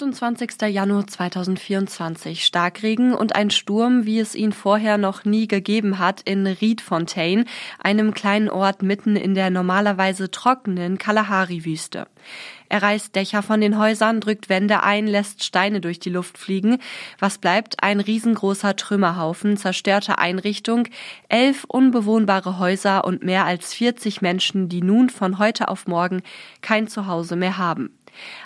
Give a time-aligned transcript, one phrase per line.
[0.00, 0.62] 28.
[0.70, 2.46] Januar 2024.
[2.46, 7.44] Starkregen und ein Sturm, wie es ihn vorher noch nie gegeben hat, in Riedfontein,
[7.78, 12.06] einem kleinen Ort mitten in der normalerweise trockenen Kalahari-Wüste.
[12.70, 16.78] Er reißt Dächer von den Häusern, drückt Wände ein, lässt Steine durch die Luft fliegen.
[17.18, 17.82] Was bleibt?
[17.82, 20.88] Ein riesengroßer Trümmerhaufen, zerstörte Einrichtung,
[21.28, 26.22] elf unbewohnbare Häuser und mehr als 40 Menschen, die nun von heute auf morgen
[26.62, 27.90] kein Zuhause mehr haben.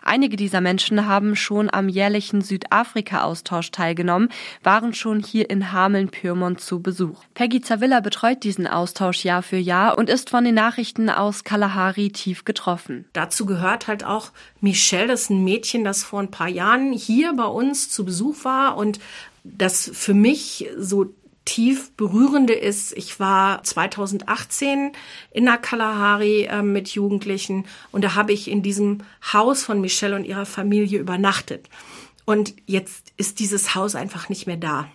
[0.02, 4.28] Einige dieser Menschen haben schon am jährlichen Südafrika-Austausch teilgenommen,
[4.62, 7.22] waren schon hier in Hameln-Pyrmont zu Besuch.
[7.34, 12.10] Peggy Zavilla betreut diesen Austausch Jahr für Jahr und ist von den Nachrichten aus Kalahari
[12.10, 13.04] tief getroffen.
[13.12, 14.30] Dazu gehört halt auch
[14.60, 18.44] Michelle, das ist ein Mädchen, das vor ein paar Jahren hier bei uns zu Besuch
[18.44, 18.98] war und
[19.44, 24.92] das für mich so tief berührende ist, ich war 2018
[25.30, 28.98] in der Kalahari äh, mit Jugendlichen und da habe ich in diesem
[29.32, 31.68] Haus von Michelle und ihrer Familie übernachtet.
[32.24, 34.88] Und jetzt ist dieses Haus einfach nicht mehr da.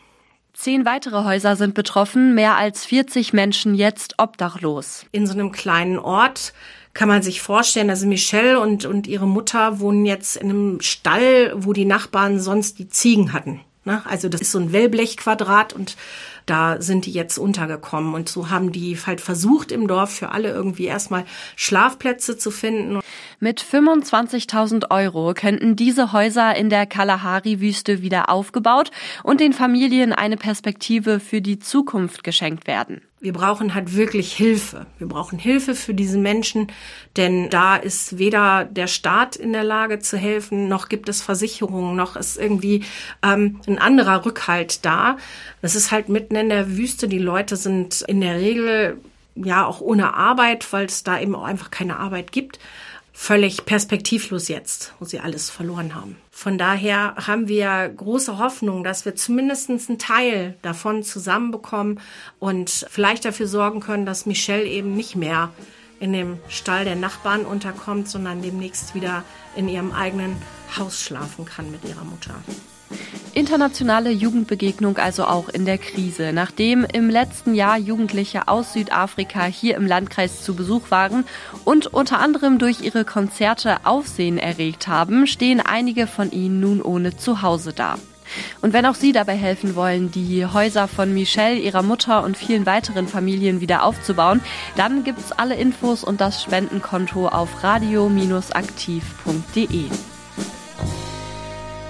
[0.53, 5.05] Zehn weitere Häuser sind betroffen, mehr als 40 Menschen jetzt obdachlos.
[5.11, 6.53] In so einem kleinen Ort
[6.93, 11.53] kann man sich vorstellen, also Michelle und, und ihre Mutter wohnen jetzt in einem Stall,
[11.55, 13.61] wo die Nachbarn sonst die Ziegen hatten.
[13.85, 14.01] Ne?
[14.05, 15.95] Also das ist so ein Wellblechquadrat und
[16.45, 18.13] da sind die jetzt untergekommen.
[18.13, 22.99] Und so haben die halt versucht, im Dorf für alle irgendwie erstmal Schlafplätze zu finden.
[23.41, 28.91] Mit 25.000 Euro könnten diese Häuser in der Kalahari-Wüste wieder aufgebaut
[29.23, 33.01] und den Familien eine Perspektive für die Zukunft geschenkt werden.
[33.21, 34.87] Wir brauchen halt wirklich Hilfe.
[34.97, 36.67] Wir brauchen Hilfe für diese Menschen,
[37.15, 41.95] denn da ist weder der Staat in der Lage zu helfen, noch gibt es Versicherungen,
[41.95, 42.83] noch ist irgendwie
[43.23, 45.15] ähm, ein anderer Rückhalt da.
[45.61, 47.07] Das ist halt mitten in der Wüste.
[47.07, 48.97] Die Leute sind in der Regel
[49.35, 52.59] ja auch ohne Arbeit, weil es da eben auch einfach keine Arbeit gibt
[53.21, 56.15] völlig perspektivlos jetzt, wo sie alles verloren haben.
[56.31, 61.99] Von daher haben wir große Hoffnung, dass wir zumindest einen Teil davon zusammenbekommen
[62.39, 65.51] und vielleicht dafür sorgen können, dass Michelle eben nicht mehr
[65.99, 69.25] in dem Stall der Nachbarn unterkommt, sondern demnächst wieder
[69.57, 70.37] in ihrem eigenen
[70.77, 72.35] Haus schlafen kann mit ihrer Mutter.
[73.33, 76.31] Internationale Jugendbegegnung also auch in der Krise.
[76.33, 81.25] Nachdem im letzten Jahr Jugendliche aus Südafrika hier im Landkreis zu Besuch waren
[81.65, 87.17] und unter anderem durch ihre Konzerte Aufsehen erregt haben, stehen einige von ihnen nun ohne
[87.17, 87.95] Zuhause da.
[88.61, 92.65] Und wenn auch Sie dabei helfen wollen, die Häuser von Michelle, ihrer Mutter und vielen
[92.65, 94.41] weiteren Familien wieder aufzubauen,
[94.75, 99.85] dann gibt's alle Infos und das Spendenkonto auf radio-aktiv.de.